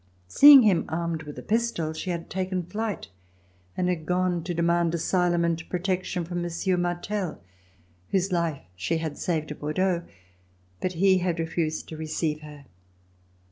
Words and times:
Seeing 0.27 0.63
him 0.63 0.85
armed 0.89 1.21
with 1.21 1.37
a 1.37 1.43
pistol, 1.43 1.93
she 1.93 2.09
had 2.09 2.27
taken 2.27 2.63
flight 2.63 3.09
and 3.77 3.87
had 3.87 4.07
gone 4.07 4.43
to 4.45 4.53
demand 4.55 4.95
asylum 4.95 5.45
and 5.45 5.61
protection 5.69 6.25
from 6.25 6.41
Monsieur 6.41 6.75
Martell, 6.75 7.39
whose 8.09 8.31
life 8.31 8.63
she 8.75 8.97
had 8.97 9.15
saved 9.15 9.51
at 9.51 9.59
Bordeaux, 9.59 10.01
but 10.79 10.93
he 10.93 11.19
had 11.19 11.37
refused 11.39 11.87
to 11.89 11.97
receive 11.97 12.39
her. 12.41 12.65